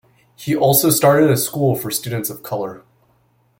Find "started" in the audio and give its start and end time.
0.89-1.29